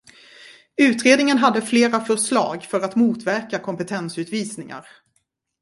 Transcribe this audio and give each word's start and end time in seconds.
Utredningen 0.77 1.37
har 1.37 1.61
flera 1.61 2.01
förslag 2.05 2.63
för 2.63 2.79
att 2.81 2.95
motverka 2.95 3.59
kompetensutvisningar. 3.59 4.85